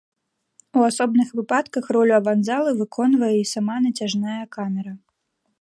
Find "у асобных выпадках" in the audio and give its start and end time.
0.79-1.85